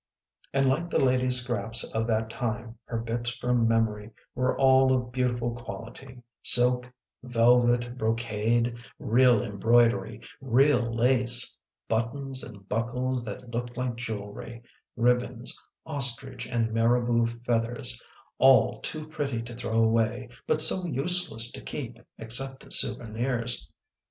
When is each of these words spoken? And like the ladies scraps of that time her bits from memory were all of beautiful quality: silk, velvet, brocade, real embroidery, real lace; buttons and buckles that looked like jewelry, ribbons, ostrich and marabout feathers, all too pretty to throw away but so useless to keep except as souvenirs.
And 0.51 0.67
like 0.67 0.89
the 0.89 0.97
ladies 0.99 1.41
scraps 1.43 1.83
of 1.93 2.07
that 2.07 2.27
time 2.31 2.79
her 2.85 2.97
bits 2.97 3.35
from 3.35 3.67
memory 3.67 4.09
were 4.33 4.57
all 4.57 4.91
of 4.91 5.11
beautiful 5.11 5.53
quality: 5.53 6.23
silk, 6.41 6.91
velvet, 7.21 7.99
brocade, 7.99 8.75
real 8.97 9.43
embroidery, 9.43 10.21
real 10.41 10.91
lace; 10.91 11.55
buttons 11.87 12.41
and 12.43 12.67
buckles 12.67 13.23
that 13.25 13.51
looked 13.51 13.77
like 13.77 13.95
jewelry, 13.95 14.63
ribbons, 14.95 15.55
ostrich 15.85 16.47
and 16.47 16.73
marabout 16.73 17.35
feathers, 17.45 18.03
all 18.39 18.71
too 18.79 19.07
pretty 19.07 19.43
to 19.43 19.53
throw 19.53 19.83
away 19.83 20.29
but 20.47 20.63
so 20.63 20.83
useless 20.83 21.51
to 21.51 21.61
keep 21.61 21.99
except 22.17 22.65
as 22.65 22.79
souvenirs. 22.79 23.69